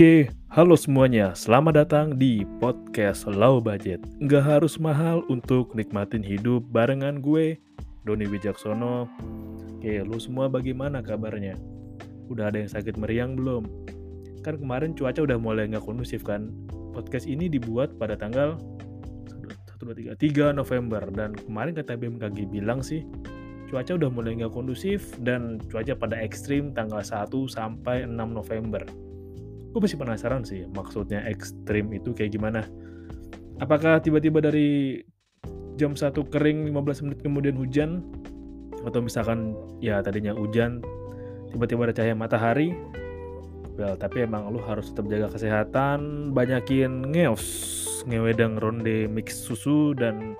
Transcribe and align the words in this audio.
Oke, 0.00 0.32
halo 0.48 0.80
semuanya. 0.80 1.36
Selamat 1.36 1.84
datang 1.84 2.16
di 2.16 2.48
podcast 2.56 3.28
Low 3.28 3.60
Budget. 3.60 4.00
Nggak 4.16 4.48
harus 4.48 4.80
mahal 4.80 5.20
untuk 5.28 5.76
nikmatin 5.76 6.24
hidup 6.24 6.64
barengan 6.72 7.20
gue, 7.20 7.60
Doni 8.08 8.24
Wijaksono. 8.24 9.04
Oke, 9.76 10.00
lu 10.00 10.16
semua 10.16 10.48
bagaimana 10.48 11.04
kabarnya? 11.04 11.52
Udah 12.32 12.48
ada 12.48 12.64
yang 12.64 12.72
sakit 12.72 12.96
meriang 12.96 13.36
belum? 13.36 13.68
Kan 14.40 14.56
kemarin 14.56 14.96
cuaca 14.96 15.20
udah 15.20 15.36
mulai 15.36 15.68
nggak 15.68 15.84
kondusif 15.84 16.24
kan? 16.24 16.48
Podcast 16.96 17.28
ini 17.28 17.52
dibuat 17.52 17.92
pada 18.00 18.16
tanggal 18.16 18.56
1, 18.56 19.84
2, 19.84 20.16
3, 20.16 20.16
3 20.16 20.56
November. 20.56 21.12
Dan 21.12 21.36
kemarin 21.36 21.76
kata 21.76 22.00
BMKG 22.00 22.48
bilang 22.48 22.80
sih, 22.80 23.04
cuaca 23.68 24.00
udah 24.00 24.08
mulai 24.08 24.40
nggak 24.40 24.56
kondusif 24.56 25.12
dan 25.20 25.60
cuaca 25.68 25.92
pada 25.92 26.16
ekstrim 26.16 26.72
tanggal 26.72 27.04
1 27.04 27.28
sampai 27.52 28.08
6 28.08 28.16
November 28.16 29.09
gue 29.70 29.80
masih 29.80 29.98
penasaran 29.98 30.42
sih 30.42 30.66
maksudnya 30.74 31.22
ekstrim 31.30 31.94
itu 31.94 32.10
kayak 32.10 32.34
gimana. 32.34 32.66
Apakah 33.62 34.02
tiba-tiba 34.02 34.42
dari 34.42 34.98
jam 35.78 35.94
1 35.94 36.10
kering 36.12 36.66
15 36.66 37.04
menit 37.06 37.18
kemudian 37.22 37.54
hujan 37.54 38.02
atau 38.82 39.04
misalkan 39.04 39.52
ya 39.78 40.00
tadinya 40.00 40.32
hujan 40.32 40.82
tiba-tiba 41.54 41.86
ada 41.86 41.94
cahaya 41.94 42.14
matahari? 42.18 42.74
Well 43.78 43.94
tapi 43.94 44.26
emang 44.26 44.50
lu 44.50 44.58
harus 44.66 44.90
tetap 44.90 45.06
jaga 45.06 45.30
kesehatan 45.30 46.32
banyakin 46.34 47.14
ngeos 47.14 47.46
ngewedang 48.10 48.58
ronde 48.58 49.06
mix 49.06 49.38
susu 49.38 49.94
dan 49.94 50.34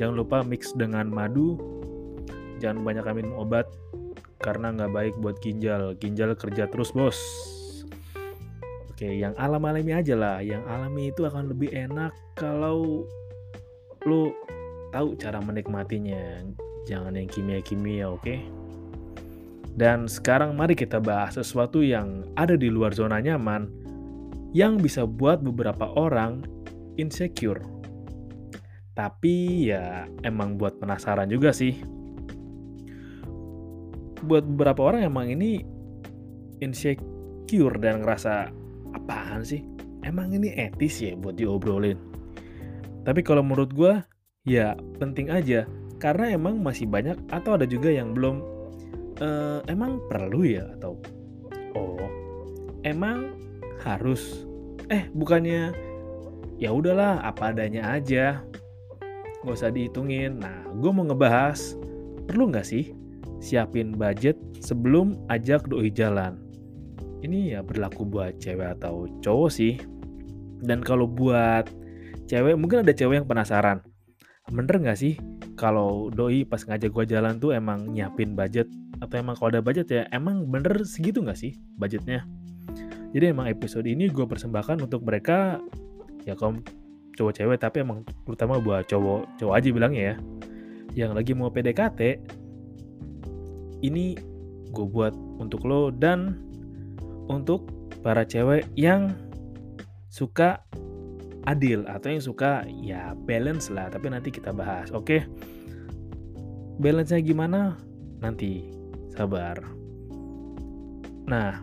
jangan 0.00 0.18
lupa 0.18 0.42
mix 0.42 0.74
dengan 0.74 1.06
madu. 1.06 1.60
Jangan 2.58 2.82
banyak 2.82 3.06
minum 3.14 3.38
obat 3.38 3.70
karena 4.42 4.74
nggak 4.74 4.90
baik 4.90 5.14
buat 5.22 5.38
ginjal. 5.38 5.94
Ginjal 6.00 6.34
kerja 6.34 6.66
terus 6.66 6.90
bos 6.90 7.53
Oke, 8.94 9.10
yang 9.10 9.34
alam-alami 9.34 9.90
aja 9.90 10.14
lah. 10.14 10.38
Yang 10.38 10.62
alami 10.70 11.10
itu 11.10 11.26
akan 11.26 11.50
lebih 11.50 11.74
enak 11.74 12.14
kalau 12.38 13.02
lo 14.06 14.30
tahu 14.94 15.18
cara 15.18 15.42
menikmatinya. 15.42 16.46
Jangan 16.86 17.18
yang 17.18 17.26
kimia-kimia, 17.26 18.06
oke? 18.06 18.38
Dan 19.74 20.06
sekarang 20.06 20.54
mari 20.54 20.78
kita 20.78 21.02
bahas 21.02 21.34
sesuatu 21.34 21.82
yang 21.82 22.22
ada 22.38 22.54
di 22.54 22.70
luar 22.70 22.94
zona 22.94 23.18
nyaman 23.18 23.66
yang 24.54 24.78
bisa 24.78 25.02
buat 25.02 25.42
beberapa 25.42 25.90
orang 25.98 26.46
insecure. 26.94 27.66
Tapi 28.94 29.66
ya 29.74 30.06
emang 30.22 30.54
buat 30.54 30.78
penasaran 30.78 31.26
juga 31.26 31.50
sih. 31.50 31.82
Buat 34.22 34.46
beberapa 34.46 34.86
orang 34.86 35.02
emang 35.02 35.34
ini 35.34 35.66
insecure 36.62 37.74
dan 37.82 38.06
ngerasa 38.06 38.62
apaan 38.94 39.42
sih? 39.42 39.66
Emang 40.06 40.30
ini 40.30 40.54
etis 40.54 41.02
ya 41.02 41.18
buat 41.18 41.34
diobrolin? 41.36 41.98
Tapi 43.04 43.20
kalau 43.20 43.44
menurut 43.44 43.74
gue, 43.74 44.00
ya 44.46 44.78
penting 45.02 45.28
aja. 45.28 45.68
Karena 45.98 46.32
emang 46.32 46.60
masih 46.60 46.86
banyak 46.88 47.16
atau 47.32 47.56
ada 47.56 47.64
juga 47.64 47.88
yang 47.92 48.12
belum 48.12 48.54
uh, 49.20 49.60
emang 49.70 50.02
perlu 50.10 50.42
ya 50.46 50.64
atau 50.78 50.98
oh 51.78 52.08
emang 52.82 53.34
harus 53.82 54.46
eh 54.90 55.06
bukannya 55.12 55.74
ya 56.58 56.70
udahlah 56.70 57.22
apa 57.22 57.52
adanya 57.52 57.94
aja 57.94 58.42
nggak 59.44 59.54
usah 59.54 59.70
dihitungin 59.70 60.40
nah 60.40 60.64
gue 60.80 60.90
mau 60.90 61.04
ngebahas 61.04 61.76
perlu 62.24 62.50
nggak 62.50 62.66
sih 62.66 62.96
siapin 63.42 63.92
budget 63.92 64.38
sebelum 64.64 65.20
ajak 65.28 65.68
doi 65.68 65.92
jalan 65.92 66.40
ini 67.24 67.56
ya 67.56 67.64
berlaku 67.64 68.04
buat 68.04 68.36
cewek 68.38 68.78
atau 68.80 69.08
cowok 69.24 69.50
sih. 69.50 69.80
Dan 70.64 70.80
kalau 70.80 71.08
buat 71.08 71.68
cewek, 72.28 72.56
mungkin 72.56 72.84
ada 72.84 72.92
cewek 72.92 73.24
yang 73.24 73.28
penasaran. 73.28 73.80
Bener 74.52 74.76
nggak 74.76 74.98
sih 75.00 75.16
kalau 75.56 76.12
doi 76.12 76.44
pas 76.44 76.60
ngajak 76.60 76.92
gue 76.92 77.04
jalan 77.08 77.40
tuh 77.40 77.56
emang 77.56 77.88
nyiapin 77.88 78.36
budget? 78.36 78.68
Atau 79.00 79.20
emang 79.20 79.36
kalau 79.40 79.56
ada 79.56 79.64
budget 79.64 79.88
ya 79.88 80.02
emang 80.12 80.44
bener 80.48 80.84
segitu 80.84 81.24
nggak 81.24 81.36
sih 81.36 81.56
budgetnya? 81.80 82.28
Jadi 83.16 83.24
emang 83.32 83.48
episode 83.48 83.88
ini 83.88 84.12
gue 84.12 84.26
persembahkan 84.26 84.84
untuk 84.84 85.06
mereka 85.06 85.62
ya 86.28 86.36
kaum 86.36 86.60
cowok 87.14 87.32
cewek 87.40 87.58
tapi 87.62 87.86
emang 87.86 88.02
terutama 88.26 88.58
buat 88.58 88.84
cowok 88.90 89.38
cowok 89.38 89.54
aja 89.54 89.68
bilangnya 89.70 90.02
ya 90.02 90.16
yang 90.94 91.12
lagi 91.14 91.32
mau 91.34 91.50
PDKT 91.50 92.00
ini 93.86 94.18
gue 94.74 94.86
buat 94.90 95.14
untuk 95.38 95.62
lo 95.68 95.94
dan 95.94 96.42
untuk 97.28 97.66
para 98.04 98.24
cewek 98.26 98.68
yang 98.76 99.16
suka 100.12 100.60
adil 101.44 101.84
atau 101.84 102.08
yang 102.12 102.24
suka 102.24 102.64
ya 102.80 103.12
balance 103.28 103.68
lah 103.68 103.88
tapi 103.92 104.08
nanti 104.12 104.32
kita 104.32 104.52
bahas 104.52 104.88
oke? 104.92 105.04
Okay? 105.04 105.22
balance 106.78 107.14
nya 107.14 107.22
gimana? 107.22 107.78
Nanti 108.18 108.66
sabar. 109.14 109.62
Nah 111.28 111.62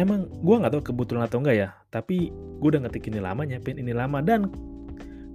emang 0.00 0.32
gue 0.40 0.56
nggak 0.56 0.72
tahu 0.72 0.82
kebetulan 0.92 1.28
atau 1.28 1.44
enggak 1.44 1.56
ya 1.60 1.68
tapi 1.92 2.32
gue 2.32 2.68
udah 2.72 2.88
ngetik 2.88 3.12
ini 3.12 3.20
lama 3.20 3.44
nyiapin 3.44 3.76
ini 3.76 3.92
lama 3.92 4.24
dan 4.24 4.48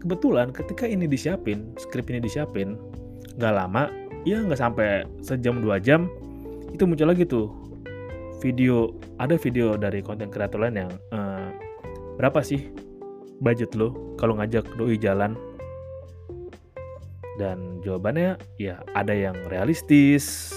kebetulan 0.02 0.50
ketika 0.50 0.90
ini 0.90 1.06
disiapin 1.06 1.70
skrip 1.78 2.10
ini 2.10 2.18
disiapin 2.18 2.74
nggak 3.38 3.54
lama 3.54 3.94
ya 4.26 4.42
nggak 4.42 4.58
sampai 4.58 5.06
sejam 5.22 5.62
dua 5.62 5.78
jam 5.78 6.10
itu 6.74 6.82
muncul 6.90 7.06
lagi 7.06 7.30
tuh 7.30 7.54
video 8.46 8.94
ada 9.18 9.34
video 9.42 9.74
dari 9.74 10.06
konten 10.06 10.30
kreator 10.30 10.62
lain 10.62 10.86
yang 10.86 10.92
uh, 11.10 11.50
berapa 12.22 12.46
sih 12.46 12.70
budget 13.42 13.74
lo 13.74 14.14
kalau 14.22 14.38
ngajak 14.38 14.70
doi 14.78 15.02
jalan? 15.02 15.34
Dan 17.42 17.82
jawabannya 17.82 18.38
ya 18.62 18.86
ada 18.94 19.12
yang 19.12 19.34
realistis 19.50 20.54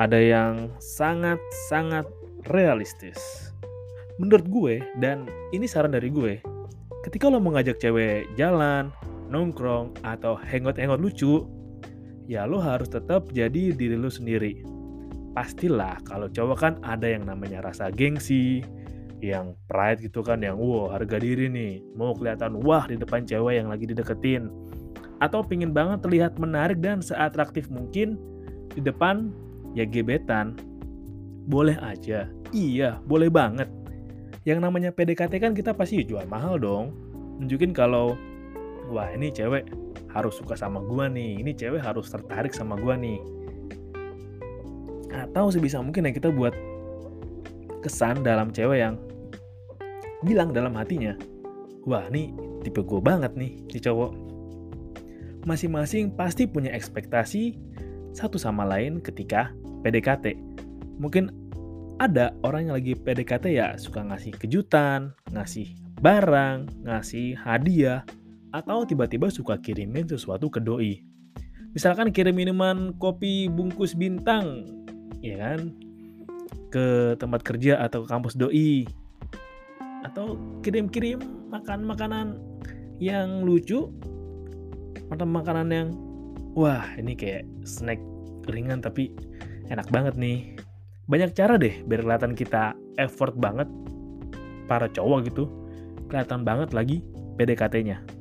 ada 0.00 0.16
yang 0.16 0.72
sangat 0.80 1.38
sangat 1.68 2.08
realistis. 2.48 3.52
Menurut 4.16 4.46
gue 4.48 4.74
dan 4.96 5.28
ini 5.52 5.68
saran 5.68 5.92
dari 5.92 6.08
gue 6.08 6.40
ketika 7.06 7.30
lo 7.30 7.38
mau 7.38 7.54
ngajak 7.54 7.78
cewek 7.78 8.26
jalan 8.34 8.90
nongkrong 9.30 9.94
atau 10.02 10.34
hangout-hangout 10.34 10.98
lucu 10.98 11.46
ya 12.26 12.44
lo 12.44 12.58
harus 12.58 12.90
tetap 12.90 13.30
jadi 13.30 13.72
diri 13.72 13.94
lo 13.94 14.10
sendiri 14.10 14.77
pastilah 15.32 16.00
kalau 16.04 16.28
cowok 16.28 16.58
kan 16.58 16.74
ada 16.84 17.08
yang 17.08 17.24
namanya 17.24 17.64
rasa 17.64 17.92
gengsi, 17.92 18.64
yang 19.18 19.54
pride 19.66 20.02
gitu 20.06 20.22
kan, 20.22 20.42
yang 20.42 20.58
wow 20.58 20.90
harga 20.94 21.18
diri 21.18 21.50
nih, 21.50 21.82
mau 21.98 22.14
kelihatan 22.14 22.62
wah 22.62 22.86
di 22.86 22.96
depan 22.98 23.26
cewek 23.26 23.58
yang 23.58 23.68
lagi 23.68 23.84
dideketin. 23.90 24.50
Atau 25.18 25.42
pingin 25.42 25.74
banget 25.74 26.06
terlihat 26.06 26.38
menarik 26.38 26.78
dan 26.78 27.02
seatraktif 27.02 27.66
mungkin 27.68 28.14
di 28.70 28.80
depan 28.82 29.34
ya 29.74 29.82
gebetan. 29.82 30.54
Boleh 31.48 31.74
aja, 31.82 32.30
iya 32.54 33.02
boleh 33.02 33.26
banget. 33.26 33.66
Yang 34.46 34.58
namanya 34.62 34.90
PDKT 34.94 35.34
kan 35.42 35.52
kita 35.52 35.74
pasti 35.74 36.06
jual 36.06 36.24
mahal 36.30 36.60
dong. 36.60 36.94
Nunjukin 37.42 37.74
kalau 37.74 38.14
wah 38.88 39.10
ini 39.10 39.34
cewek 39.34 39.66
harus 40.08 40.38
suka 40.38 40.54
sama 40.54 40.78
gua 40.80 41.10
nih, 41.10 41.42
ini 41.42 41.52
cewek 41.52 41.82
harus 41.82 42.08
tertarik 42.08 42.54
sama 42.54 42.78
gua 42.78 42.94
nih 42.94 43.37
atau 45.12 45.48
sebisa 45.48 45.80
mungkin 45.80 46.08
yang 46.08 46.16
kita 46.16 46.28
buat 46.32 46.52
kesan 47.80 48.26
dalam 48.26 48.50
cewek 48.52 48.84
yang 48.84 48.94
bilang 50.26 50.50
dalam 50.50 50.74
hatinya 50.74 51.14
wah 51.86 52.04
nih 52.10 52.34
tipe 52.66 52.82
gue 52.82 53.00
banget 53.00 53.32
nih 53.38 53.64
si 53.70 53.78
cowok. 53.80 54.12
Masing-masing 55.46 56.12
pasti 56.12 56.44
punya 56.44 56.74
ekspektasi 56.74 57.56
satu 58.12 58.36
sama 58.36 58.66
lain 58.66 59.00
ketika 59.00 59.54
PDKT 59.86 60.36
mungkin 60.98 61.30
ada 62.02 62.34
orang 62.44 62.68
yang 62.68 62.74
lagi 62.76 62.92
PDKT 62.94 63.46
ya 63.54 63.74
suka 63.78 64.02
ngasih 64.04 64.34
kejutan 64.36 65.14
ngasih 65.32 65.72
barang 65.98 66.86
ngasih 66.86 67.38
hadiah 67.38 68.02
atau 68.52 68.84
tiba-tiba 68.84 69.28
suka 69.28 69.60
kirimin 69.60 70.08
sesuatu 70.08 70.48
ke 70.48 70.60
doi. 70.60 71.04
Misalkan 71.76 72.10
kirim 72.10 72.32
minuman 72.32 72.96
kopi 72.96 73.46
bungkus 73.46 73.92
bintang 73.92 74.64
ya 75.24 75.36
kan? 75.38 75.72
Ke 76.68 77.16
tempat 77.16 77.40
kerja 77.42 77.80
atau 77.80 78.04
ke 78.04 78.08
kampus 78.08 78.34
doi. 78.36 78.84
Atau 80.04 80.38
kirim-kirim 80.62 81.20
makan 81.50 81.84
makanan 81.84 82.26
yang 82.98 83.42
lucu 83.46 83.88
atau 85.08 85.24
makanan 85.24 85.68
yang 85.72 85.88
wah 86.52 86.84
ini 87.00 87.16
kayak 87.16 87.48
snack 87.64 88.02
ringan 88.50 88.82
tapi 88.84 89.14
enak 89.72 89.88
banget 89.88 90.14
nih. 90.18 90.58
Banyak 91.08 91.32
cara 91.32 91.56
deh 91.56 91.80
biar 91.88 92.04
kelihatan 92.04 92.36
kita 92.36 92.76
effort 93.00 93.32
banget 93.38 93.66
para 94.68 94.90
cowok 94.92 95.28
gitu. 95.32 95.48
Kelihatan 96.08 96.44
banget 96.44 96.72
lagi 96.76 97.00
PDKT-nya 97.36 98.18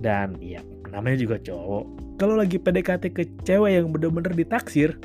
dan 0.00 0.40
ya 0.40 0.64
namanya 0.88 1.20
juga 1.20 1.36
cowok. 1.38 1.84
Kalau 2.18 2.36
lagi 2.36 2.56
PDKT 2.60 3.04
ke 3.12 3.22
cewek 3.44 3.80
yang 3.80 3.92
bener-bener 3.92 4.32
ditaksir 4.34 4.96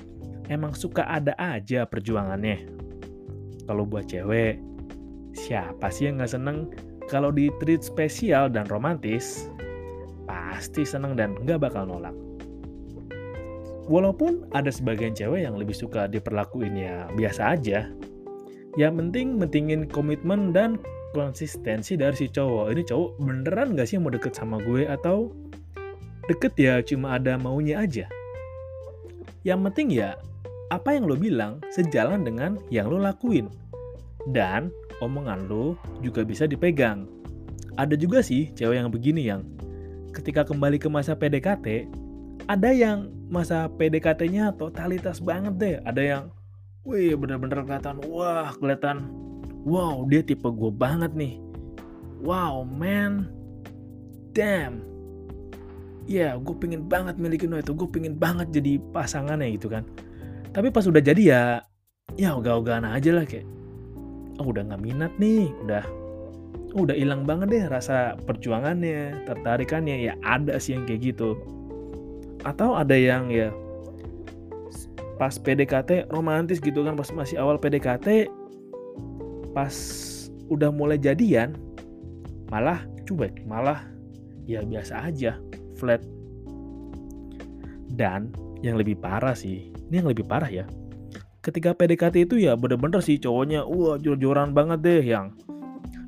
emang 0.50 0.74
suka 0.78 1.06
ada 1.08 1.34
aja 1.38 1.86
perjuangannya. 1.86 2.70
Kalau 3.66 3.84
buat 3.86 4.06
cewek, 4.06 4.62
siapa 5.34 5.90
sih 5.90 6.10
yang 6.10 6.22
gak 6.22 6.38
seneng 6.38 6.70
kalau 7.10 7.34
di 7.34 7.50
treat 7.62 7.82
spesial 7.82 8.50
dan 8.50 8.70
romantis? 8.70 9.50
Pasti 10.26 10.86
seneng 10.86 11.18
dan 11.18 11.34
gak 11.46 11.66
bakal 11.66 11.90
nolak. 11.90 12.14
Walaupun 13.86 14.50
ada 14.58 14.74
sebagian 14.74 15.14
cewek 15.14 15.46
yang 15.46 15.58
lebih 15.62 15.78
suka 15.78 16.10
diperlakuin 16.10 16.74
ya 16.74 17.06
biasa 17.14 17.54
aja. 17.54 17.90
Yang 18.76 18.94
penting 18.98 19.28
mentingin 19.38 19.82
komitmen 19.86 20.50
dan 20.50 20.82
konsistensi 21.14 21.94
dari 21.94 22.18
si 22.18 22.28
cowok. 22.28 22.74
Ini 22.74 22.82
cowok 22.86 23.10
beneran 23.22 23.78
gak 23.78 23.88
sih 23.88 24.02
mau 24.02 24.10
deket 24.10 24.34
sama 24.34 24.58
gue 24.58 24.90
atau 24.90 25.30
deket 26.26 26.54
ya 26.58 26.82
cuma 26.82 27.22
ada 27.22 27.38
maunya 27.38 27.82
aja. 27.86 28.10
Yang 29.46 29.60
penting 29.70 29.88
ya 29.94 30.18
apa 30.76 30.92
yang 30.92 31.08
lo 31.08 31.16
bilang 31.16 31.64
sejalan 31.72 32.28
dengan 32.28 32.60
yang 32.68 32.92
lo 32.92 33.00
lakuin. 33.00 33.48
Dan 34.28 34.68
omongan 35.00 35.48
lo 35.48 35.80
juga 36.04 36.28
bisa 36.28 36.44
dipegang. 36.44 37.08
Ada 37.80 37.96
juga 37.96 38.20
sih 38.20 38.52
cewek 38.52 38.84
yang 38.84 38.92
begini 38.92 39.24
yang 39.24 39.48
ketika 40.12 40.48
kembali 40.48 40.80
ke 40.80 40.88
masa 40.88 41.16
PDKT, 41.16 41.88
ada 42.48 42.70
yang 42.72 43.12
masa 43.28 43.68
PDKT-nya 43.68 44.56
totalitas 44.56 45.20
banget 45.20 45.54
deh. 45.60 45.76
Ada 45.84 46.02
yang, 46.02 46.24
wih 46.88 47.16
bener-bener 47.20 47.64
kelihatan, 47.68 48.00
wah 48.08 48.56
kelihatan, 48.56 49.12
wow 49.68 50.04
dia 50.08 50.24
tipe 50.24 50.48
gue 50.48 50.72
banget 50.72 51.12
nih. 51.16 51.40
Wow 52.24 52.64
man, 52.64 53.28
damn. 54.32 54.84
Ya 56.06 56.32
yeah, 56.32 56.32
gue 56.38 56.56
pengen 56.56 56.86
banget 56.86 57.18
milikin 57.18 57.52
lo 57.52 57.60
itu, 57.60 57.74
gue 57.76 57.90
pengen 57.90 58.16
banget 58.16 58.54
jadi 58.56 58.78
pasangannya 58.94 59.52
gitu 59.58 59.68
kan. 59.68 59.84
Tapi 60.56 60.72
pas 60.72 60.88
udah 60.88 61.04
jadi 61.04 61.24
ya, 61.36 61.44
ya 62.16 62.32
ogah-ogahan 62.40 62.88
aja 62.88 63.12
lah 63.12 63.28
kayak, 63.28 63.44
oh 64.40 64.56
udah 64.56 64.64
gak 64.72 64.80
minat 64.80 65.12
nih, 65.20 65.52
udah 65.68 65.84
udah 66.76 66.96
hilang 66.96 67.28
banget 67.28 67.48
deh 67.52 67.64
rasa 67.68 68.16
perjuangannya, 68.24 69.28
tertarikannya. 69.28 70.12
Ya 70.12 70.14
ada 70.24 70.56
sih 70.56 70.76
yang 70.80 70.88
kayak 70.88 71.12
gitu. 71.12 71.36
Atau 72.48 72.76
ada 72.76 72.96
yang 72.96 73.28
ya 73.28 73.52
pas 75.20 75.36
PDKT 75.40 76.12
romantis 76.12 76.60
gitu 76.60 76.84
kan 76.84 77.00
pas 77.00 77.08
masih 77.16 77.40
awal 77.40 77.56
PDKT 77.56 78.28
pas 79.56 79.72
udah 80.52 80.68
mulai 80.68 81.00
jadian 81.00 81.56
malah 82.52 82.84
cuek 83.08 83.48
malah 83.48 83.84
ya 84.48 84.64
biasa 84.64 85.12
aja 85.12 85.36
flat. 85.76 86.00
Dan 87.92 88.32
yang 88.60 88.76
lebih 88.76 89.00
parah 89.00 89.36
sih 89.36 89.75
ini 89.90 90.02
yang 90.02 90.10
lebih 90.10 90.26
parah 90.26 90.50
ya. 90.50 90.66
Ketika 91.46 91.78
PDKT 91.78 92.26
itu 92.26 92.42
ya 92.42 92.58
bener-bener 92.58 93.06
sih 93.06 93.22
cowoknya 93.22 93.66
wah 93.70 94.02
jor-joran 94.02 94.52
banget 94.52 94.80
deh 94.82 95.04
yang 95.06 95.38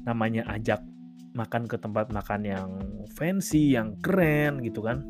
namanya 0.01 0.47
ajak 0.49 0.81
makan 1.37 1.69
ke 1.69 1.77
tempat 1.77 2.09
makan 2.09 2.41
yang 2.41 2.69
fancy 3.13 3.77
yang 3.77 3.93
keren 4.01 4.65
gitu 4.65 4.81
kan. 4.81 5.05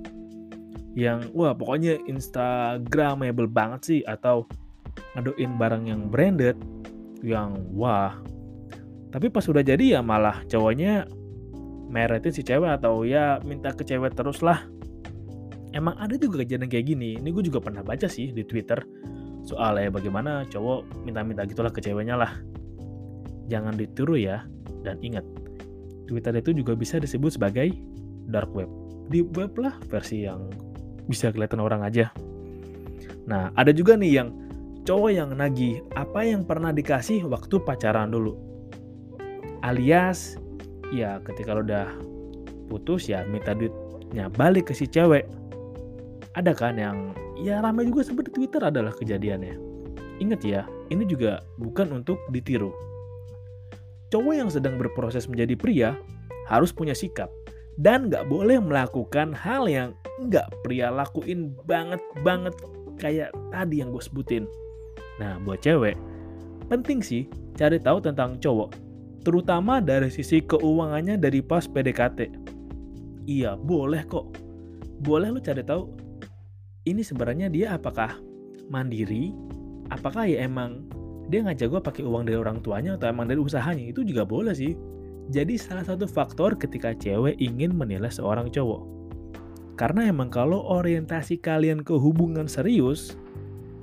Yang 0.98 1.32
wah 1.32 1.56
pokoknya 1.56 2.02
instagramable 2.10 3.48
banget 3.48 3.82
sih 3.88 4.00
atau 4.04 4.44
ngaduin 5.16 5.56
barang 5.56 5.84
yang 5.88 6.02
branded 6.12 6.60
yang 7.24 7.56
wah. 7.72 8.20
Tapi 9.08 9.32
pas 9.32 9.48
udah 9.48 9.64
jadi 9.64 9.98
ya 9.98 10.02
malah 10.04 10.44
cowoknya 10.52 11.08
meretin 11.88 12.36
si 12.36 12.44
cewek 12.44 12.68
atau 12.68 13.08
ya 13.08 13.40
minta 13.48 13.72
ke 13.72 13.88
cewek 13.88 14.12
terus 14.12 14.44
lah 14.44 14.68
emang 15.78 15.94
ada 16.02 16.18
juga 16.18 16.42
kejadian 16.42 16.68
kayak 16.68 16.86
gini 16.90 17.22
ini 17.22 17.30
gue 17.30 17.46
juga 17.46 17.62
pernah 17.62 17.86
baca 17.86 18.10
sih 18.10 18.34
di 18.34 18.42
twitter 18.42 18.82
soalnya 19.46 19.94
bagaimana 19.94 20.44
cowok 20.50 21.06
minta-minta 21.06 21.46
gitulah 21.46 21.70
ke 21.70 21.80
ceweknya 21.80 22.18
lah 22.18 22.34
jangan 23.48 23.78
ditiru 23.78 24.18
ya 24.18 24.44
dan 24.82 24.98
ingat 25.06 25.24
twitter 26.10 26.34
itu 26.36 26.58
juga 26.58 26.74
bisa 26.74 26.98
disebut 26.98 27.38
sebagai 27.38 27.72
dark 28.28 28.50
web 28.58 28.68
di 29.08 29.24
web 29.24 29.56
lah 29.56 29.78
versi 29.88 30.28
yang 30.28 30.52
bisa 31.08 31.32
kelihatan 31.32 31.64
orang 31.64 31.82
aja. 31.82 32.12
Nah, 33.28 33.52
ada 33.56 33.72
juga 33.72 33.96
nih 33.96 34.24
yang 34.24 34.30
cowok 34.84 35.12
yang 35.12 35.30
nagih 35.36 35.84
apa 35.96 36.24
yang 36.24 36.44
pernah 36.44 36.72
dikasih 36.76 37.24
waktu 37.28 37.60
pacaran 37.64 38.12
dulu. 38.12 38.36
Alias, 39.64 40.40
ya 40.92 41.20
ketika 41.24 41.56
lo 41.56 41.64
udah 41.64 41.92
putus 42.68 43.08
ya 43.08 43.24
minta 43.28 43.56
duitnya 43.56 44.32
balik 44.36 44.72
ke 44.72 44.74
si 44.76 44.88
cewek. 44.88 45.28
Ada 46.38 46.54
kan 46.54 46.78
yang 46.78 47.18
ya 47.34 47.58
ramai 47.66 47.90
juga 47.90 48.06
seperti 48.06 48.30
Twitter 48.30 48.62
adalah 48.62 48.94
kejadiannya. 48.94 49.58
Ingat 50.22 50.42
ya, 50.46 50.70
ini 50.94 51.02
juga 51.10 51.42
bukan 51.58 51.90
untuk 51.98 52.22
ditiru. 52.30 52.70
Cowok 54.14 54.34
yang 54.38 54.50
sedang 54.54 54.78
berproses 54.78 55.26
menjadi 55.26 55.58
pria 55.58 55.90
harus 56.46 56.70
punya 56.70 56.94
sikap 56.94 57.28
dan 57.82 58.10
nggak 58.10 58.30
boleh 58.30 58.62
melakukan 58.62 59.34
hal 59.34 59.66
yang 59.66 59.98
nggak 60.30 60.46
pria 60.62 60.94
lakuin 60.94 61.58
banget 61.66 62.02
banget 62.22 62.54
kayak 63.02 63.34
tadi 63.50 63.82
yang 63.82 63.90
gue 63.90 64.02
sebutin. 64.02 64.46
Nah 65.18 65.42
buat 65.42 65.62
cewek 65.66 65.98
penting 66.70 67.00
sih 67.02 67.26
cari 67.58 67.82
tahu 67.82 67.98
tentang 68.04 68.38
cowok, 68.38 68.76
terutama 69.26 69.82
dari 69.82 70.14
sisi 70.14 70.44
keuangannya 70.44 71.18
dari 71.18 71.42
pas 71.42 71.66
PDKT. 71.66 72.30
Iya 73.28 73.60
boleh 73.60 74.08
kok, 74.08 74.38
boleh 75.04 75.36
lo 75.36 75.40
cari 75.44 75.64
tahu 75.64 76.07
ini 76.88 77.04
sebenarnya 77.04 77.52
dia 77.52 77.76
apakah 77.76 78.16
mandiri, 78.72 79.36
apakah 79.92 80.24
ya 80.24 80.48
emang 80.48 80.88
dia 81.28 81.44
ngajak 81.44 81.68
gue 81.68 81.82
pakai 81.84 82.04
uang 82.08 82.24
dari 82.24 82.40
orang 82.40 82.64
tuanya 82.64 82.96
atau 82.96 83.12
emang 83.12 83.28
dari 83.28 83.44
usahanya 83.44 83.84
itu 83.84 84.00
juga 84.08 84.24
boleh 84.24 84.56
sih 84.56 84.80
jadi 85.28 85.60
salah 85.60 85.84
satu 85.84 86.08
faktor 86.08 86.56
ketika 86.56 86.96
cewek 86.96 87.36
ingin 87.44 87.76
menilai 87.76 88.08
seorang 88.08 88.48
cowok. 88.48 88.88
Karena 89.76 90.08
emang 90.08 90.32
kalau 90.32 90.64
orientasi 90.64 91.38
kalian 91.44 91.84
ke 91.84 91.94
hubungan 91.94 92.48
serius, 92.48 93.20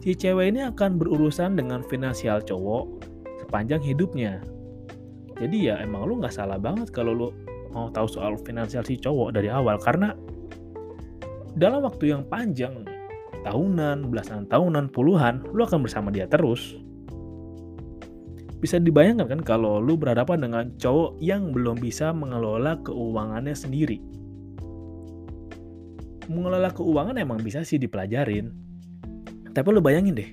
si 0.00 0.16
cewek 0.16 0.56
ini 0.56 0.64
akan 0.64 0.96
berurusan 0.96 1.54
dengan 1.54 1.84
finansial 1.86 2.40
cowok 2.40 3.06
sepanjang 3.44 3.84
hidupnya. 3.84 4.40
Jadi 5.36 5.68
ya 5.70 5.78
emang 5.84 6.08
lu 6.08 6.18
nggak 6.18 6.32
salah 6.32 6.56
banget 6.56 6.90
kalau 6.90 7.12
lu 7.12 7.28
mau 7.70 7.92
tahu 7.92 8.08
soal 8.08 8.40
finansial 8.40 8.82
si 8.82 8.96
cowok 8.96 9.36
dari 9.36 9.52
awal 9.52 9.76
karena 9.76 10.16
dalam 11.54 11.84
waktu 11.84 12.10
yang 12.10 12.24
panjang 12.26 12.86
tahunan, 13.44 14.08
belasan 14.08 14.48
tahunan, 14.48 14.90
puluhan, 14.90 15.44
lu 15.52 15.62
akan 15.62 15.84
bersama 15.84 16.08
dia 16.08 16.24
terus. 16.24 16.80
Bisa 18.58 18.80
dibayangkan 18.80 19.28
kan 19.28 19.40
kalau 19.44 19.76
lu 19.76 19.94
berhadapan 19.94 20.40
dengan 20.40 20.64
cowok 20.80 21.20
yang 21.20 21.52
belum 21.52 21.76
bisa 21.76 22.16
mengelola 22.16 22.80
keuangannya 22.80 23.52
sendiri. 23.52 24.00
Mengelola 26.32 26.72
keuangan 26.72 27.20
emang 27.20 27.44
bisa 27.44 27.60
sih 27.60 27.76
dipelajarin. 27.76 28.48
Tapi 29.52 29.68
lu 29.68 29.84
bayangin 29.84 30.16
deh, 30.16 30.30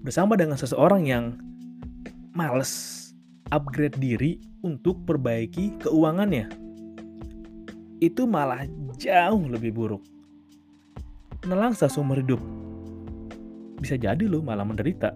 bersama 0.00 0.34
dengan 0.34 0.56
seseorang 0.56 1.04
yang 1.04 1.36
males 2.32 2.96
upgrade 3.52 4.00
diri 4.00 4.40
untuk 4.64 5.04
perbaiki 5.04 5.76
keuangannya. 5.84 6.48
Itu 8.00 8.24
malah 8.24 8.64
jauh 8.96 9.44
lebih 9.44 9.76
buruk. 9.76 10.17
Nelangsa 11.46 11.86
seumur 11.86 12.18
hidup. 12.18 12.42
Bisa 13.78 13.94
jadi 13.94 14.26
lu 14.26 14.42
malah 14.42 14.66
menderita 14.66 15.14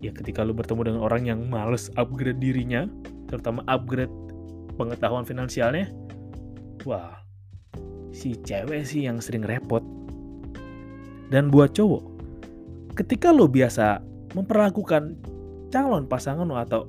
ya 0.00 0.10
ketika 0.16 0.40
lu 0.42 0.56
bertemu 0.56 0.92
dengan 0.92 1.00
orang 1.04 1.22
yang 1.28 1.40
males 1.46 1.92
upgrade 2.00 2.40
dirinya, 2.40 2.88
terutama 3.28 3.60
upgrade 3.68 4.12
pengetahuan 4.80 5.28
finansialnya, 5.28 5.92
wah, 6.88 7.20
si 8.10 8.34
cewek 8.40 8.82
sih 8.82 9.04
yang 9.06 9.20
sering 9.20 9.44
repot. 9.44 9.84
Dan 11.28 11.52
buat 11.52 11.76
cowok, 11.76 12.02
ketika 12.96 13.30
lo 13.30 13.46
biasa 13.46 14.00
memperlakukan 14.34 15.20
calon 15.70 16.08
pasangan 16.08 16.48
lo 16.48 16.58
atau 16.58 16.88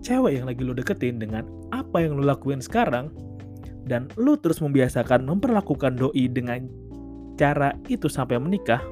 cewek 0.00 0.40
yang 0.40 0.46
lagi 0.48 0.62
lo 0.64 0.72
deketin 0.72 1.20
dengan 1.20 1.44
apa 1.74 2.00
yang 2.00 2.16
lo 2.16 2.24
lakuin 2.24 2.62
sekarang, 2.62 3.10
dan 3.84 4.06
lo 4.16 4.38
terus 4.38 4.62
membiasakan 4.62 5.26
memperlakukan 5.26 5.98
doi 5.98 6.30
dengan 6.30 6.70
cara 7.40 7.72
itu 7.88 8.04
sampai 8.04 8.36
menikah, 8.36 8.84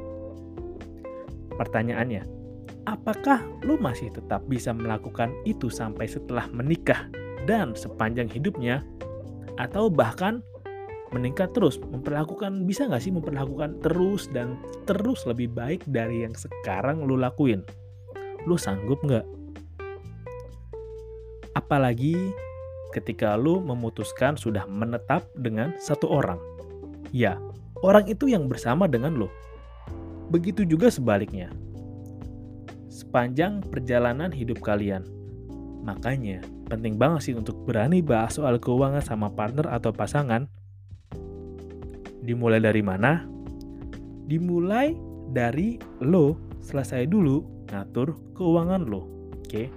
pertanyaannya, 1.61 2.25
apakah 2.89 3.45
lu 3.61 3.77
masih 3.77 4.09
tetap 4.09 4.41
bisa 4.49 4.73
melakukan 4.73 5.29
itu 5.45 5.69
sampai 5.69 6.09
setelah 6.09 6.49
menikah 6.49 7.13
dan 7.45 7.77
sepanjang 7.77 8.33
hidupnya? 8.33 8.81
Atau 9.61 9.93
bahkan 9.93 10.41
meningkat 11.13 11.53
terus, 11.53 11.77
memperlakukan, 11.77 12.65
bisa 12.65 12.89
nggak 12.89 13.05
sih 13.05 13.13
memperlakukan 13.13 13.85
terus 13.85 14.33
dan 14.33 14.57
terus 14.89 15.29
lebih 15.29 15.53
baik 15.53 15.85
dari 15.85 16.25
yang 16.25 16.33
sekarang 16.33 17.05
lu 17.05 17.21
lakuin? 17.21 17.61
Lu 18.49 18.57
sanggup 18.57 19.05
nggak? 19.05 19.29
Apalagi 21.53 22.17
ketika 22.97 23.37
lu 23.37 23.61
memutuskan 23.61 24.41
sudah 24.41 24.65
menetap 24.65 25.29
dengan 25.37 25.77
satu 25.77 26.09
orang. 26.09 26.41
Ya, 27.13 27.41
orang 27.85 28.07
itu 28.07 28.31
yang 28.31 28.47
bersama 28.47 28.87
dengan 28.87 29.17
lo. 29.17 29.29
Begitu 30.29 30.69
juga 30.69 30.93
sebaliknya 30.93 31.49
sepanjang 32.99 33.63
perjalanan 33.63 34.35
hidup 34.35 34.59
kalian. 34.61 35.07
Makanya, 35.87 36.43
penting 36.67 36.99
banget 36.99 37.31
sih 37.31 37.35
untuk 37.39 37.57
berani 37.65 38.03
bahas 38.03 38.37
soal 38.37 38.59
keuangan 38.59 39.01
sama 39.01 39.31
partner 39.31 39.71
atau 39.71 39.95
pasangan. 39.95 40.51
Dimulai 42.21 42.61
dari 42.61 42.83
mana? 42.85 43.25
Dimulai 44.29 44.93
dari 45.33 45.81
lo 46.05 46.37
selesai 46.61 47.09
dulu 47.09 47.65
ngatur 47.71 48.13
keuangan 48.37 48.85
lo. 48.85 49.07
Oke. 49.41 49.73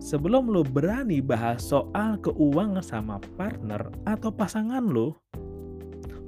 Sebelum 0.00 0.48
lo 0.48 0.64
berani 0.64 1.20
bahas 1.20 1.60
soal 1.60 2.16
keuangan 2.22 2.84
sama 2.84 3.20
partner 3.36 3.90
atau 4.08 4.32
pasangan 4.32 4.84
lo, 4.86 5.19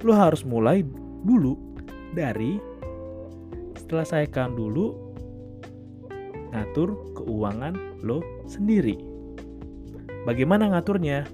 lo 0.03 0.13
harus 0.13 0.43
mulai 0.43 0.83
dulu 1.23 1.55
dari 2.11 2.59
selesaikan 3.87 4.53
dulu 4.53 4.93
ngatur 6.53 6.93
keuangan 7.17 7.73
lo 8.05 8.21
sendiri. 8.45 8.99
Bagaimana 10.23 10.71
ngaturnya? 10.71 11.25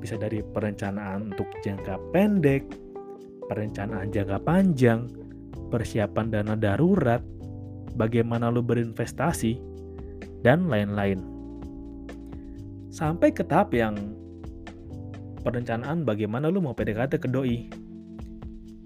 Bisa 0.00 0.16
dari 0.16 0.40
perencanaan 0.42 1.32
untuk 1.32 1.48
jangka 1.64 1.96
pendek, 2.12 2.66
perencanaan 3.48 4.10
jangka 4.10 4.38
panjang, 4.42 5.08
persiapan 5.68 6.26
dana 6.32 6.54
darurat, 6.56 7.20
bagaimana 7.96 8.50
lo 8.52 8.60
berinvestasi, 8.60 9.56
dan 10.44 10.68
lain-lain. 10.68 11.20
Sampai 12.92 13.32
ke 13.32 13.42
tahap 13.42 13.72
yang 13.74 13.96
perencanaan 15.44 16.08
bagaimana 16.08 16.48
lo 16.48 16.64
mau 16.64 16.72
PDKT 16.72 17.20
ke 17.20 17.28
doi. 17.28 17.68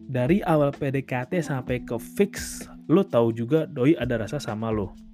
Dari 0.09 0.43
awal 0.43 0.75
PDKT 0.75 1.39
sampai 1.39 1.87
ke 1.87 1.95
fix, 1.97 2.67
lo 2.91 3.07
tahu 3.07 3.31
juga 3.31 3.65
doi 3.71 3.95
ada 3.95 4.19
rasa 4.19 4.43
sama 4.43 4.75
lo 4.75 5.09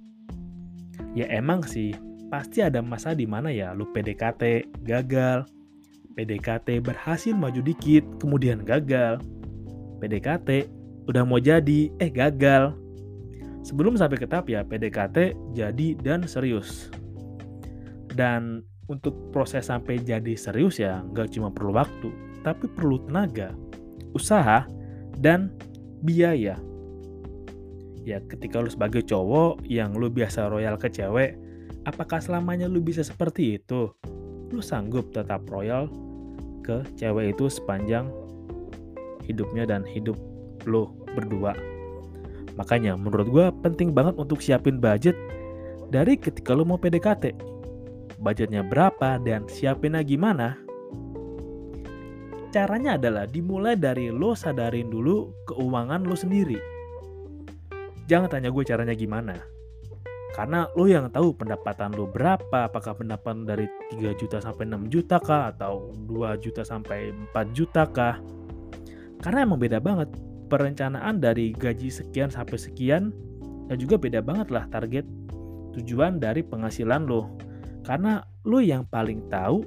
ya 1.15 1.25
emang 1.31 1.63
sih 1.63 1.95
pasti 2.27 2.59
ada 2.59 2.83
masa 2.83 3.15
di 3.15 3.23
mana 3.23 3.47
ya 3.49 3.71
lu 3.71 3.87
PDKT 3.95 4.67
gagal, 4.83 5.47
PDKT 6.19 6.83
berhasil 6.83 7.31
maju 7.31 7.63
dikit, 7.63 8.03
kemudian 8.19 8.59
gagal. 8.67 9.23
PDKT 10.03 10.67
udah 11.07 11.23
mau 11.23 11.39
jadi, 11.39 11.87
eh 12.03 12.11
gagal. 12.11 12.75
Sebelum 13.63 13.95
sampai 13.95 14.19
ke 14.19 14.27
tahap 14.27 14.51
ya 14.51 14.67
PDKT 14.67 15.33
jadi 15.55 15.87
dan 16.03 16.27
serius. 16.27 16.91
Dan 18.11 18.67
untuk 18.85 19.13
proses 19.33 19.67
sampai 19.67 19.97
jadi 20.01 20.37
serius 20.37 20.77
ya 20.77 21.01
nggak 21.13 21.33
cuma 21.33 21.49
perlu 21.49 21.73
waktu, 21.73 22.09
tapi 22.45 22.69
perlu 22.69 23.01
tenaga, 23.09 23.53
usaha, 24.13 24.65
dan 25.17 25.49
biaya 26.05 26.59
ya 28.05 28.21
ketika 28.29 28.61
lu 28.61 28.69
sebagai 28.69 29.01
cowok 29.01 29.65
yang 29.65 29.97
lu 29.97 30.07
biasa 30.13 30.47
royal 30.47 30.77
ke 30.77 30.87
cewek, 30.93 31.35
apakah 31.89 32.21
selamanya 32.21 32.69
lu 32.69 32.79
bisa 32.79 33.01
seperti 33.01 33.57
itu? 33.57 33.89
Lu 34.53 34.61
sanggup 34.61 35.09
tetap 35.09 35.41
royal 35.49 35.89
ke 36.61 36.85
cewek 36.95 37.33
itu 37.33 37.49
sepanjang 37.49 38.07
hidupnya 39.25 39.65
dan 39.65 39.81
hidup 39.81 40.15
lu 40.69 40.93
berdua. 41.17 41.57
Makanya 42.55 42.95
menurut 42.95 43.27
gue 43.27 43.45
penting 43.65 43.91
banget 43.91 44.15
untuk 44.21 44.39
siapin 44.39 44.77
budget 44.77 45.17
dari 45.89 46.15
ketika 46.15 46.53
lu 46.53 46.63
mau 46.63 46.77
PDKT. 46.77 47.33
Budgetnya 48.19 48.63
berapa 48.63 49.19
dan 49.19 49.47
siapinnya 49.47 50.01
gimana? 50.01 50.59
Caranya 52.55 52.95
adalah 52.95 53.27
dimulai 53.27 53.75
dari 53.75 54.07
lo 54.07 54.31
sadarin 54.31 54.87
dulu 54.87 55.27
keuangan 55.43 56.07
lo 56.07 56.15
sendiri 56.15 56.75
Jangan 58.05 58.29
tanya 58.29 58.53
gue 58.53 58.61
caranya 58.61 58.93
gimana. 58.93 59.33
Karena 60.37 60.69
lo 60.77 60.85
yang 60.85 61.09
tahu 61.09 61.33
pendapatan 61.33 61.95
lo 61.97 62.05
berapa, 62.05 62.69
apakah 62.69 62.93
pendapatan 62.93 63.49
dari 63.49 63.65
3 63.97 64.13
juta 64.13 64.37
sampai 64.37 64.69
6 64.69 64.93
juta 64.93 65.17
kah, 65.17 65.49
atau 65.55 65.89
2 66.05 66.37
juta 66.37 66.61
sampai 66.61 67.09
4 67.33 67.55
juta 67.55 67.87
kah. 67.89 68.21
Karena 69.23 69.47
emang 69.47 69.57
beda 69.57 69.81
banget 69.81 70.11
perencanaan 70.51 71.17
dari 71.17 71.49
gaji 71.55 71.89
sekian 71.89 72.29
sampai 72.29 72.61
sekian, 72.61 73.09
dan 73.71 73.75
juga 73.81 73.97
beda 73.97 74.21
banget 74.21 74.53
lah 74.53 74.69
target 74.69 75.07
tujuan 75.73 76.21
dari 76.21 76.45
penghasilan 76.45 77.09
lo. 77.09 77.33
Karena 77.85 78.25
lo 78.49 78.57
yang 78.57 78.89
paling 78.89 79.29
tahu 79.29 79.61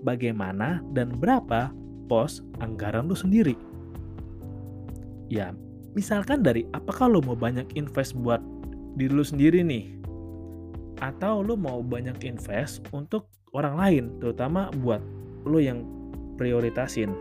bagaimana 0.00 0.80
dan 0.96 1.12
berapa 1.20 1.68
pos 2.08 2.40
anggaran 2.64 3.06
lo 3.06 3.14
sendiri. 3.14 3.54
Ya, 5.30 5.54
misalkan 5.94 6.42
dari 6.42 6.66
apakah 6.74 7.06
lo 7.06 7.22
mau 7.22 7.36
banyak 7.38 7.76
invest 7.76 8.16
buat 8.16 8.40
diri 8.98 9.12
lo 9.12 9.22
sendiri 9.22 9.60
nih? 9.60 9.94
Atau 11.04 11.44
lo 11.44 11.54
mau 11.54 11.84
banyak 11.84 12.18
invest 12.24 12.82
untuk 12.90 13.28
orang 13.52 13.76
lain 13.76 14.04
terutama 14.18 14.72
buat 14.80 15.04
lo 15.46 15.60
yang 15.60 15.84
prioritasin. 16.40 17.12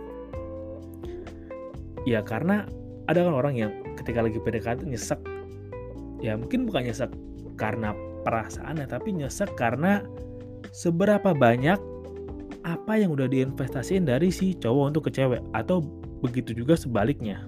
Ya 2.07 2.23
karena 2.23 2.65
ada 3.11 3.27
kan 3.27 3.35
orang 3.35 3.55
yang 3.59 3.71
ketika 3.99 4.23
lagi 4.23 4.39
PDKT 4.39 4.87
nyesek. 4.87 5.19
Ya 6.23 6.39
mungkin 6.39 6.63
bukan 6.63 6.87
nyesek 6.87 7.11
karena 7.59 7.91
perasaannya 8.23 8.87
tapi 8.87 9.15
nyesek 9.15 9.53
karena 9.55 10.03
seberapa 10.75 11.33
banyak 11.33 11.79
apa 12.67 12.93
yang 12.99 13.15
udah 13.15 13.25
diinvestasiin 13.25 14.05
dari 14.05 14.29
si 14.29 14.53
cowok 14.57 14.85
untuk 14.93 15.03
ke 15.09 15.11
cewek 15.15 15.41
atau 15.55 15.81
begitu 16.19 16.51
juga 16.51 16.75
sebaliknya 16.75 17.47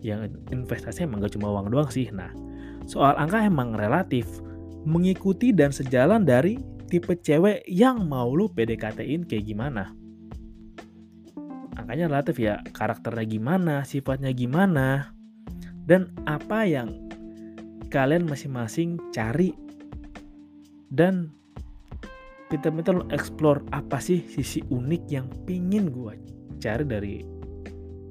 yang 0.00 0.30
investasi 0.54 1.02
emang 1.02 1.26
gak 1.26 1.34
cuma 1.34 1.50
uang 1.50 1.74
doang 1.74 1.90
sih. 1.90 2.06
Nah, 2.14 2.30
soal 2.86 3.18
angka 3.18 3.42
emang 3.42 3.74
relatif 3.74 4.26
mengikuti 4.86 5.50
dan 5.50 5.74
sejalan 5.74 6.22
dari 6.22 6.56
tipe 6.86 7.18
cewek 7.18 7.66
yang 7.66 8.06
mau 8.06 8.30
lu 8.30 8.46
PDKT-in 8.48 9.26
kayak 9.26 9.44
gimana. 9.44 9.90
Angkanya 11.74 12.10
relatif 12.10 12.38
ya, 12.38 12.62
karakternya 12.70 13.26
gimana, 13.26 13.74
sifatnya 13.82 14.30
gimana, 14.30 15.14
dan 15.86 16.12
apa 16.28 16.62
yang 16.68 17.10
kalian 17.88 18.28
masing-masing 18.28 19.00
cari 19.10 19.56
dan 20.92 21.32
pintar-pintar 22.48 22.96
lo 22.96 23.04
explore 23.12 23.60
apa 23.76 24.00
sih 24.00 24.24
sisi 24.24 24.64
unik 24.72 25.02
yang 25.12 25.28
pingin 25.44 25.92
gue 25.92 26.16
cari 26.58 26.84
dari 26.84 27.14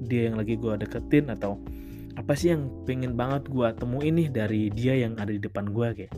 dia 0.06 0.30
yang 0.30 0.38
lagi 0.38 0.54
gue 0.54 0.78
deketin 0.78 1.34
atau 1.34 1.58
apa 2.14 2.34
sih 2.34 2.54
yang 2.54 2.70
pengen 2.86 3.14
banget 3.14 3.46
gue 3.50 3.66
temuin 3.78 4.14
nih 4.14 4.28
dari 4.30 4.62
dia 4.74 4.94
yang 4.94 5.14
ada 5.18 5.30
di 5.30 5.42
depan 5.42 5.70
gue 5.70 5.86
kayak 5.94 6.14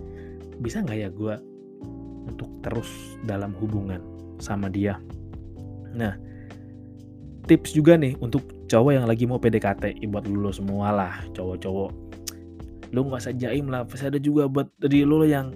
bisa 0.61 0.85
nggak 0.85 0.99
ya 1.01 1.09
gue 1.13 1.35
untuk 2.29 2.49
terus 2.61 2.89
dalam 3.25 3.57
hubungan 3.57 4.01
sama 4.41 4.69
dia? 4.73 5.01
Nah 5.97 6.17
tips 7.49 7.73
juga 7.77 7.97
nih 7.97 8.17
untuk 8.21 8.45
cowok 8.69 8.93
yang 8.97 9.07
lagi 9.09 9.25
mau 9.29 9.41
PDKT 9.41 10.01
buat 10.09 10.25
lu 10.29 10.53
semua 10.53 10.93
lah 10.93 11.15
cowok-cowok. 11.37 11.93
Lu 12.97 13.01
nggak 13.09 13.21
usah 13.21 13.37
jaim 13.37 13.69
lah 13.69 13.85
pasti 13.85 14.09
ada 14.09 14.21
juga 14.21 14.49
buat 14.49 14.69
dari 14.81 15.05
lu 15.05 15.25
yang 15.25 15.53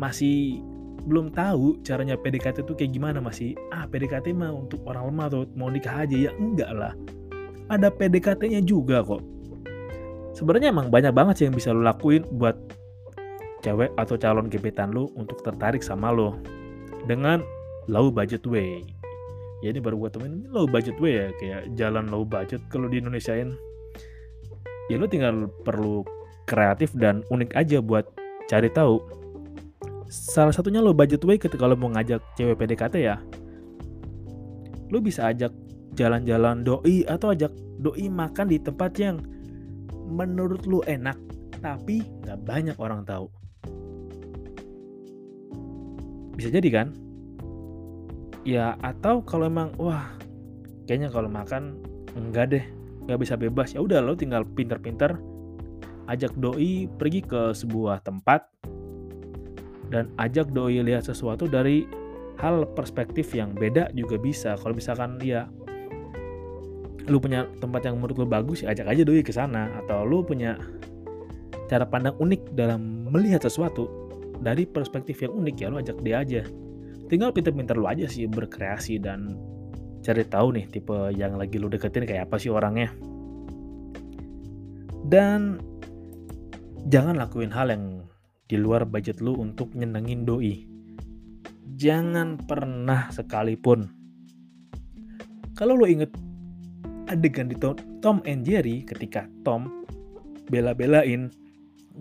masih 0.00 0.64
belum 1.04 1.32
tahu 1.32 1.80
caranya 1.82 2.14
PDKT 2.20 2.64
itu 2.64 2.72
kayak 2.76 2.92
gimana 2.92 3.18
masih 3.18 3.56
ah 3.72 3.88
PDKT 3.88 4.32
mah 4.36 4.52
untuk 4.52 4.84
orang 4.84 5.10
lemah 5.10 5.26
atau 5.32 5.42
mau 5.56 5.72
nikah 5.72 6.04
aja 6.04 6.16
ya 6.28 6.30
enggak 6.36 6.70
lah 6.72 6.92
ada 7.70 7.88
PDKT-nya 7.88 8.60
juga 8.66 9.02
kok 9.02 9.22
sebenarnya 10.34 10.70
emang 10.72 10.88
banyak 10.88 11.12
banget 11.12 11.34
sih 11.42 11.44
yang 11.48 11.56
bisa 11.56 11.74
lo 11.74 11.82
lakuin 11.82 12.24
buat 12.34 12.56
cewek 13.60 13.92
atau 14.00 14.16
calon 14.16 14.48
gebetan 14.48 14.90
lo 14.90 15.12
untuk 15.14 15.40
tertarik 15.44 15.84
sama 15.84 16.08
lo 16.10 16.40
dengan 17.04 17.44
low 17.88 18.08
budget 18.08 18.44
way. 18.48 18.84
Ya 19.60 19.76
ini 19.76 19.80
baru 19.80 20.00
gue 20.00 20.10
temuin 20.16 20.48
low 20.48 20.64
budget 20.64 20.96
way 20.96 21.20
ya 21.20 21.28
kayak 21.36 21.62
jalan 21.76 22.08
low 22.08 22.24
budget 22.24 22.64
kalau 22.72 22.88
di 22.88 23.00
Indonesiain. 23.00 23.52
Ya 24.88 24.96
lo 24.96 25.06
tinggal 25.06 25.52
perlu 25.62 26.02
kreatif 26.48 26.90
dan 26.96 27.22
unik 27.28 27.54
aja 27.54 27.78
buat 27.84 28.08
cari 28.48 28.72
tahu. 28.72 29.19
Salah 30.10 30.50
satunya 30.50 30.82
low 30.82 30.90
budget 30.90 31.22
way 31.22 31.38
ketika 31.38 31.70
lo 31.70 31.78
mau 31.78 31.86
ngajak 31.94 32.18
cewek 32.34 32.58
PDKT 32.58 32.98
ya. 32.98 33.22
Lo 34.90 34.98
bisa 34.98 35.30
ajak 35.30 35.54
jalan-jalan 35.94 36.66
doi 36.66 37.06
atau 37.06 37.30
ajak 37.30 37.54
doi 37.78 38.10
makan 38.10 38.50
di 38.50 38.58
tempat 38.58 38.90
yang 38.98 39.22
menurut 40.10 40.66
lu 40.66 40.82
enak 40.90 41.14
tapi 41.62 42.02
nggak 42.26 42.42
banyak 42.42 42.76
orang 42.82 43.06
tahu. 43.06 43.30
Bisa 46.34 46.50
jadi 46.50 46.68
kan? 46.74 46.90
Ya 48.42 48.74
atau 48.82 49.22
kalau 49.22 49.46
emang 49.46 49.70
wah 49.78 50.10
kayaknya 50.90 51.14
kalau 51.14 51.30
makan 51.30 51.78
enggak 52.18 52.50
deh 52.50 52.64
nggak 53.06 53.20
bisa 53.22 53.38
bebas. 53.38 53.78
Ya 53.78 53.80
udah 53.86 54.02
lo 54.02 54.18
tinggal 54.18 54.42
pinter-pinter 54.42 55.22
ajak 56.10 56.34
doi 56.34 56.90
pergi 56.98 57.22
ke 57.22 57.54
sebuah 57.54 58.02
tempat 58.02 58.50
dan 59.90 60.08
ajak 60.22 60.54
doi 60.54 60.80
lihat 60.80 61.04
sesuatu 61.04 61.50
dari 61.50 61.84
hal 62.38 62.64
perspektif 62.72 63.34
yang 63.36 63.52
beda 63.52 63.92
juga 63.92 64.16
bisa. 64.16 64.56
Kalau 64.56 64.72
misalkan 64.72 65.20
dia 65.20 65.50
lu 67.10 67.18
punya 67.18 67.50
tempat 67.58 67.90
yang 67.90 67.98
menurut 67.98 68.22
lu 68.22 68.28
bagus 68.30 68.62
ya 68.62 68.70
ajak 68.70 68.86
aja 68.86 69.02
doi 69.02 69.20
ke 69.20 69.34
sana. 69.34 69.68
Atau 69.84 70.06
lu 70.06 70.22
punya 70.22 70.56
cara 71.68 71.84
pandang 71.84 72.16
unik 72.16 72.54
dalam 72.54 73.10
melihat 73.10 73.44
sesuatu 73.44 73.86
dari 74.40 74.64
perspektif 74.64 75.20
yang 75.20 75.36
unik 75.36 75.56
ya 75.60 75.66
lo 75.68 75.76
ajak 75.82 75.98
dia 76.00 76.22
aja. 76.24 76.42
Tinggal 77.10 77.34
pinter-pinter 77.34 77.76
lo 77.76 77.90
aja 77.90 78.06
sih 78.06 78.24
berkreasi 78.30 79.02
dan 79.02 79.36
cari 80.00 80.24
tahu 80.24 80.56
nih 80.56 80.64
tipe 80.70 80.96
yang 81.12 81.36
lagi 81.36 81.60
lo 81.60 81.68
deketin 81.68 82.08
kayak 82.08 82.30
apa 82.30 82.40
sih 82.40 82.48
orangnya. 82.48 82.88
Dan 85.10 85.58
jangan 86.88 87.18
lakuin 87.18 87.52
hal 87.52 87.68
yang 87.68 87.99
di 88.50 88.58
luar 88.58 88.82
budget 88.82 89.22
lo 89.22 89.38
untuk 89.38 89.70
nyenengin 89.78 90.26
doi. 90.26 90.66
Jangan 91.78 92.34
pernah 92.34 93.06
sekalipun. 93.14 93.86
Kalau 95.54 95.78
lo 95.78 95.86
inget 95.86 96.10
adegan 97.06 97.46
di 97.46 97.54
Tom 98.02 98.18
and 98.26 98.42
Jerry 98.42 98.82
ketika 98.82 99.30
Tom 99.46 99.86
bela-belain 100.50 101.30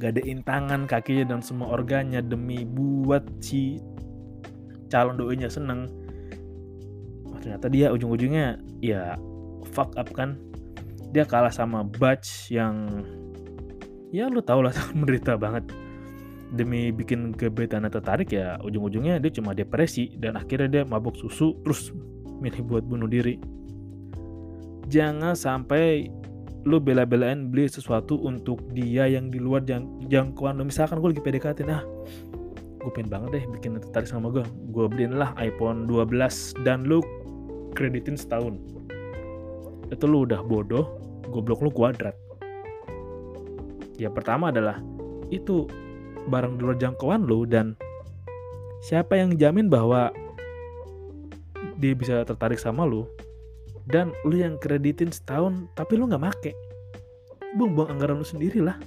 gadein 0.02 0.42
tangan 0.42 0.90
kakinya 0.90 1.38
dan 1.38 1.46
semua 1.46 1.70
organnya 1.70 2.26
demi 2.26 2.66
buat 2.66 3.22
si 3.46 3.78
calon 4.90 5.22
doinya 5.22 5.54
seneng. 5.54 5.86
Oh, 7.30 7.38
ternyata 7.38 7.70
dia 7.70 7.94
ujung-ujungnya 7.94 8.58
ya 8.82 9.22
fuck 9.70 9.94
up 10.02 10.10
kan? 10.18 10.42
Dia 11.14 11.30
kalah 11.30 11.54
sama 11.54 11.86
Butch 11.86 12.50
yang 12.50 13.06
ya 14.10 14.26
lu 14.34 14.42
tau 14.42 14.66
lah 14.66 14.74
menderita 14.98 15.38
banget 15.38 15.70
demi 16.50 16.90
bikin 16.90 17.34
gebetannya 17.38 17.94
tertarik 17.94 18.34
ya 18.34 18.58
ujung-ujungnya 18.66 19.22
dia 19.22 19.30
cuma 19.30 19.54
depresi 19.54 20.18
dan 20.18 20.34
akhirnya 20.34 20.82
dia 20.82 20.84
mabuk 20.86 21.14
susu 21.14 21.54
terus 21.62 21.94
milih 22.42 22.66
buat 22.66 22.84
bunuh 22.88 23.06
diri. 23.06 23.38
Jangan 24.90 25.38
sampai 25.38 26.10
lu 26.66 26.82
bela-belain 26.82 27.54
beli 27.54 27.70
sesuatu 27.70 28.20
untuk 28.20 28.60
dia 28.74 29.06
yang 29.08 29.30
di 29.30 29.38
luar 29.38 29.62
jang 29.64 29.86
jangkauan 30.10 30.58
lu. 30.58 30.66
Misalkan 30.66 30.98
gue 31.00 31.14
lagi 31.14 31.24
PDKT 31.24 31.60
nah 31.68 31.86
gue 32.80 32.92
pengen 32.96 33.12
banget 33.12 33.30
deh 33.36 33.44
bikin 33.60 33.76
tertarik 33.76 34.08
sama 34.08 34.32
gue 34.32 34.42
gue 34.72 34.86
beliin 34.88 35.20
lah 35.20 35.36
iPhone 35.36 35.84
12 35.86 36.64
dan 36.66 36.88
lu 36.88 37.04
kreditin 37.78 38.18
setahun. 38.18 38.58
Itu 39.94 40.10
lu 40.10 40.26
udah 40.26 40.42
bodoh 40.42 40.98
goblok 41.30 41.62
lu 41.62 41.70
kuadrat. 41.70 42.18
Ya 44.00 44.10
pertama 44.10 44.50
adalah 44.50 44.82
itu 45.30 45.70
barang 46.28 46.60
di 46.60 46.62
luar 46.66 46.78
jangkauan 46.82 47.24
lu 47.24 47.48
dan 47.48 47.80
siapa 48.84 49.16
yang 49.16 49.40
jamin 49.40 49.72
bahwa 49.72 50.12
dia 51.80 51.96
bisa 51.96 52.28
tertarik 52.28 52.60
sama 52.60 52.84
lu 52.84 53.08
dan 53.88 54.12
lu 54.28 54.36
yang 54.36 54.60
kreditin 54.60 55.10
setahun 55.10 55.72
tapi 55.74 55.96
lu 55.96 56.12
nggak 56.12 56.22
make. 56.22 56.52
Buang-buang 57.58 57.98
anggaran 57.98 58.22
lu 58.22 58.28
sendiri 58.28 58.62
lah 58.62 58.78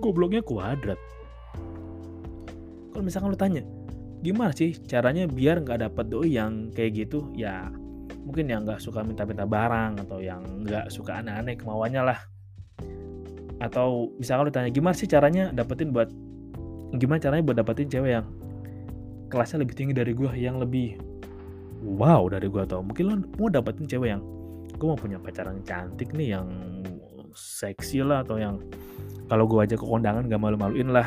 gobloknya 0.00 0.40
kuadrat. 0.40 0.98
Kalau 2.90 3.04
misalkan 3.04 3.30
lu 3.32 3.38
tanya 3.38 3.62
gimana 4.20 4.52
sih 4.52 4.76
caranya 4.84 5.24
biar 5.24 5.64
nggak 5.64 5.80
dapat 5.88 6.04
doi 6.12 6.36
yang 6.36 6.72
kayak 6.74 7.06
gitu? 7.06 7.28
Ya 7.36 7.72
mungkin 8.20 8.52
yang 8.52 8.68
nggak 8.68 8.82
suka 8.82 9.00
minta-minta 9.00 9.48
barang 9.48 10.04
atau 10.04 10.20
yang 10.20 10.44
nggak 10.64 10.92
suka 10.92 11.24
aneh-aneh 11.24 11.56
kemauannya 11.56 12.02
lah 12.04 12.18
atau 13.60 14.08
misalkan 14.16 14.48
lu 14.48 14.52
tanya 14.52 14.70
gimana 14.72 14.96
sih 14.96 15.04
caranya 15.04 15.52
dapetin 15.52 15.92
buat 15.92 16.08
gimana 16.96 17.20
caranya 17.20 17.44
buat 17.44 17.58
dapetin 17.60 17.88
cewek 17.92 18.10
yang 18.18 18.26
kelasnya 19.28 19.62
lebih 19.62 19.76
tinggi 19.76 19.92
dari 19.94 20.16
gue 20.16 20.30
yang 20.34 20.58
lebih 20.58 20.96
wow 21.84 22.26
dari 22.26 22.48
gue 22.48 22.62
atau 22.64 22.80
mungkin 22.80 23.04
lo 23.06 23.14
mau 23.36 23.52
dapetin 23.52 23.84
cewek 23.86 24.16
yang 24.16 24.22
gue 24.74 24.86
mau 24.88 24.96
punya 24.96 25.20
pacaran 25.20 25.60
cantik 25.62 26.16
nih 26.16 26.40
yang 26.40 26.48
seksi 27.36 28.02
lah 28.02 28.24
atau 28.24 28.40
yang 28.40 28.58
kalau 29.30 29.46
gue 29.46 29.62
aja 29.62 29.78
ke 29.78 29.86
kondangan 29.86 30.26
gak 30.26 30.42
malu-maluin 30.42 30.90
lah. 30.90 31.06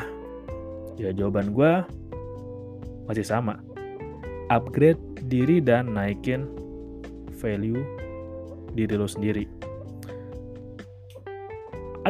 Ya 0.96 1.12
jawaban 1.12 1.52
gue 1.52 1.72
masih 3.04 3.26
sama. 3.26 3.60
Upgrade 4.48 5.00
diri 5.28 5.60
dan 5.60 5.92
naikin 5.92 6.48
value 7.36 7.84
diri 8.72 8.94
lo 8.96 9.04
sendiri 9.04 9.44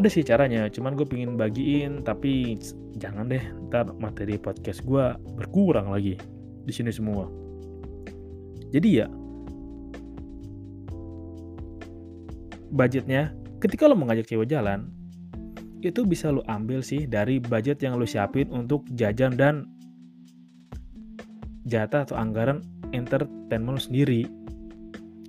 ada 0.05 0.13
sih 0.13 0.21
caranya 0.21 0.69
cuman 0.69 1.01
gue 1.01 1.09
pingin 1.09 1.41
bagiin 1.41 2.05
tapi 2.05 2.61
jangan 3.01 3.25
deh 3.25 3.41
ntar 3.73 3.89
materi 3.97 4.37
podcast 4.37 4.85
gue 4.85 5.17
berkurang 5.41 5.89
lagi 5.89 6.21
di 6.69 6.73
sini 6.77 6.93
semua 6.93 7.25
jadi 8.69 8.89
ya 9.01 9.07
budgetnya 12.69 13.33
ketika 13.65 13.89
lo 13.89 13.97
mengajak 13.97 14.29
cewek 14.29 14.53
jalan 14.53 14.93
itu 15.81 16.05
bisa 16.05 16.29
lo 16.29 16.45
ambil 16.53 16.85
sih 16.85 17.09
dari 17.09 17.41
budget 17.41 17.81
yang 17.81 17.97
lo 17.97 18.05
siapin 18.05 18.53
untuk 18.53 18.85
jajan 18.93 19.41
dan 19.41 19.65
jatah 21.65 22.05
atau 22.05 22.17
anggaran 22.21 22.61
entertainment 22.93 23.77
lo 23.77 23.81
sendiri. 23.81 24.25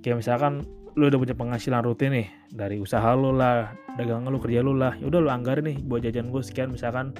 Kayak 0.00 0.24
misalkan 0.24 0.64
lo 0.96 1.12
udah 1.12 1.20
punya 1.20 1.36
penghasilan 1.36 1.84
rutin 1.84 2.16
nih 2.16 2.28
dari 2.52 2.78
usaha 2.78 3.16
lo 3.16 3.34
lah, 3.34 3.74
dagangan 3.98 4.30
lo, 4.30 4.38
kerja 4.38 4.60
lo 4.62 4.76
lah, 4.76 4.94
ya 5.00 5.10
udah 5.10 5.20
lo 5.22 5.30
anggarin 5.32 5.66
nih 5.66 5.78
buat 5.82 6.04
jajan 6.04 6.30
gue 6.30 6.42
sekian 6.42 6.70
misalkan. 6.70 7.10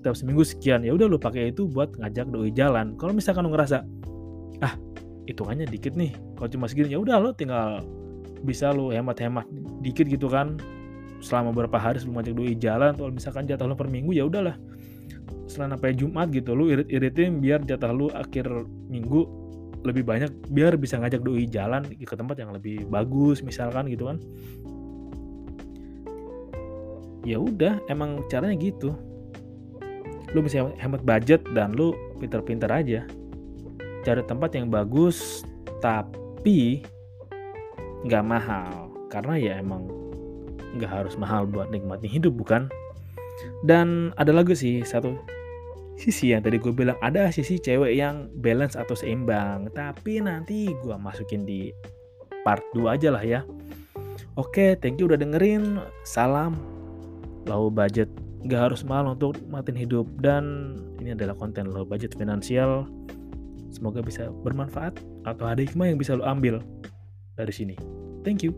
Setiap 0.00 0.20
seminggu 0.20 0.44
sekian, 0.44 0.84
ya 0.84 0.92
udah 0.92 1.08
lo 1.08 1.16
pakai 1.16 1.48
itu 1.48 1.64
buat 1.64 1.96
ngajak 1.96 2.28
doi 2.28 2.52
jalan. 2.52 2.92
Kalau 3.00 3.16
misalkan 3.16 3.48
lo 3.48 3.50
ngerasa 3.56 3.80
ah 4.60 4.76
hitungannya 5.24 5.64
dikit 5.64 5.96
nih. 5.96 6.12
Kalau 6.36 6.48
cuma 6.52 6.68
segini 6.68 6.92
ya 6.92 7.00
udah 7.00 7.16
lo 7.20 7.32
tinggal 7.32 7.80
bisa 8.44 8.68
lo 8.72 8.92
hemat-hemat 8.92 9.48
dikit 9.80 10.04
gitu 10.04 10.28
kan. 10.28 10.60
Selama 11.24 11.56
beberapa 11.56 11.80
hari 11.80 12.04
sebelum 12.04 12.20
ngajak 12.20 12.34
doi 12.36 12.54
jalan 12.60 12.92
atau 12.92 13.08
misalkan 13.08 13.48
jatah 13.48 13.64
lo 13.64 13.72
per 13.72 13.88
minggu 13.88 14.12
ya 14.12 14.28
udahlah. 14.28 14.60
Setelah 15.48 15.76
sampai 15.76 15.96
Jumat 15.96 16.28
gitu 16.32 16.52
lo 16.52 16.68
irit-iritin 16.68 17.40
biar 17.40 17.64
jatah 17.64 17.92
lo 17.92 18.12
akhir 18.12 18.44
minggu 18.92 19.43
lebih 19.84 20.02
banyak 20.02 20.32
biar 20.48 20.80
bisa 20.80 20.96
ngajak 20.96 21.20
doi 21.20 21.44
jalan 21.44 21.84
ke 21.84 22.14
tempat 22.16 22.40
yang 22.40 22.50
lebih 22.56 22.88
bagus 22.88 23.44
misalkan 23.44 23.86
gitu 23.92 24.08
kan. 24.08 24.16
Ya 27.24 27.36
udah 27.40 27.80
emang 27.92 28.24
caranya 28.32 28.56
gitu. 28.56 28.96
Lu 30.32 30.40
bisa 30.40 30.72
hemat 30.80 31.04
budget 31.04 31.44
dan 31.52 31.76
lu 31.76 31.92
pinter-pinter 32.16 32.68
aja. 32.68 33.04
Cari 34.04 34.24
tempat 34.24 34.56
yang 34.56 34.72
bagus 34.72 35.44
tapi 35.80 36.84
nggak 38.08 38.24
mahal. 38.24 38.92
Karena 39.12 39.36
ya 39.36 39.60
emang 39.60 39.88
nggak 40.80 40.90
harus 40.90 41.14
mahal 41.20 41.44
buat 41.44 41.68
nikmatin 41.68 42.08
hidup 42.08 42.32
bukan? 42.36 42.68
Dan 43.64 44.12
ada 44.16 44.32
lagi 44.32 44.56
sih 44.56 44.80
satu 44.84 45.16
sisi 45.94 46.34
yang 46.34 46.42
tadi 46.42 46.58
gue 46.58 46.72
bilang 46.74 46.98
ada 47.00 47.30
sisi 47.30 47.58
cewek 47.58 47.94
yang 47.94 48.28
balance 48.38 48.74
atau 48.74 48.94
seimbang. 48.98 49.70
Tapi 49.72 50.20
nanti 50.22 50.70
gue 50.70 50.96
masukin 50.98 51.46
di 51.46 51.70
part 52.42 52.62
2 52.76 52.94
aja 52.94 53.08
lah 53.14 53.24
ya. 53.24 53.40
Oke 54.34 54.74
thank 54.78 54.98
you 54.98 55.06
udah 55.06 55.18
dengerin. 55.18 55.80
Salam. 56.02 56.58
Low 57.46 57.68
budget. 57.70 58.10
Nggak 58.44 58.72
harus 58.72 58.80
mahal 58.84 59.16
untuk 59.16 59.38
nikmatin 59.40 59.76
hidup. 59.78 60.06
Dan 60.20 60.76
ini 61.00 61.14
adalah 61.14 61.36
konten 61.38 61.70
low 61.70 61.86
budget 61.86 62.12
finansial. 62.18 62.84
Semoga 63.72 64.04
bisa 64.04 64.30
bermanfaat 64.30 65.02
atau 65.26 65.44
ada 65.50 65.58
hikmah 65.58 65.90
yang 65.90 65.98
bisa 65.98 66.14
lo 66.14 66.22
ambil 66.22 66.62
dari 67.34 67.50
sini. 67.50 67.74
Thank 68.22 68.46
you. 68.46 68.54